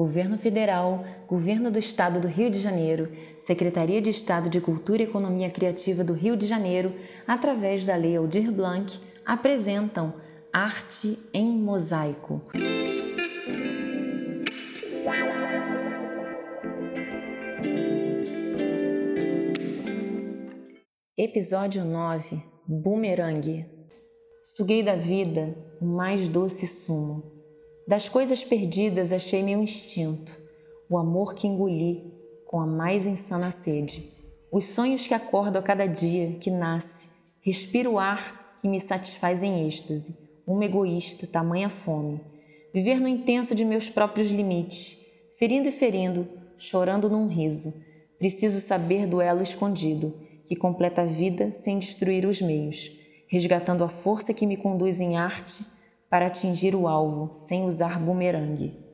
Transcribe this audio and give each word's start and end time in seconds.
Governo 0.00 0.38
Federal, 0.38 1.04
Governo 1.28 1.70
do 1.70 1.78
Estado 1.78 2.20
do 2.20 2.26
Rio 2.26 2.50
de 2.50 2.58
Janeiro, 2.58 3.12
Secretaria 3.38 4.00
de 4.00 4.08
Estado 4.08 4.48
de 4.48 4.58
Cultura 4.58 5.02
e 5.02 5.04
Economia 5.04 5.50
Criativa 5.50 6.02
do 6.02 6.14
Rio 6.14 6.38
de 6.38 6.46
Janeiro, 6.46 6.94
através 7.26 7.84
da 7.84 7.94
Lei 7.96 8.16
Aldir 8.16 8.50
Blanc, 8.50 8.98
apresentam 9.26 10.14
Arte 10.50 11.18
em 11.34 11.52
Mosaico. 11.52 12.40
Episódio 21.14 21.84
9 21.84 22.42
Boomerang 22.66 23.66
Suguei 24.42 24.82
da 24.82 24.96
vida 24.96 25.54
o 25.78 25.84
mais 25.84 26.30
doce 26.30 26.66
sumo 26.66 27.39
das 27.90 28.08
coisas 28.08 28.44
perdidas 28.44 29.10
achei 29.10 29.42
meu 29.42 29.60
instinto, 29.60 30.40
o 30.88 30.96
amor 30.96 31.34
que 31.34 31.48
engoli 31.48 32.14
com 32.46 32.60
a 32.60 32.64
mais 32.64 33.04
insana 33.04 33.50
sede, 33.50 34.08
os 34.48 34.66
sonhos 34.66 35.08
que 35.08 35.12
acordo 35.12 35.58
a 35.58 35.62
cada 35.62 35.86
dia 35.88 36.36
que 36.38 36.52
nasce, 36.52 37.08
respiro 37.40 37.94
o 37.94 37.98
ar 37.98 38.54
que 38.60 38.68
me 38.68 38.78
satisfaz 38.78 39.42
em 39.42 39.66
êxtase, 39.66 40.16
uma 40.46 40.64
egoísta, 40.64 41.26
tamanha 41.26 41.68
fome, 41.68 42.20
viver 42.72 43.00
no 43.00 43.08
intenso 43.08 43.56
de 43.56 43.64
meus 43.64 43.90
próprios 43.90 44.30
limites, 44.30 44.96
ferindo 45.36 45.66
e 45.66 45.72
ferindo, 45.72 46.28
chorando 46.56 47.10
num 47.10 47.26
riso. 47.26 47.74
Preciso 48.20 48.60
saber 48.60 49.04
do 49.04 49.20
elo 49.20 49.42
escondido, 49.42 50.14
que 50.46 50.54
completa 50.54 51.02
a 51.02 51.06
vida 51.06 51.52
sem 51.52 51.80
destruir 51.80 52.24
os 52.24 52.40
meios, 52.40 52.88
resgatando 53.26 53.82
a 53.82 53.88
força 53.88 54.32
que 54.32 54.46
me 54.46 54.56
conduz 54.56 55.00
em 55.00 55.16
arte 55.16 55.64
para 56.10 56.26
atingir 56.26 56.74
o 56.74 56.88
alvo 56.88 57.30
sem 57.32 57.64
usar 57.64 58.00
bumerangue. 58.00 58.89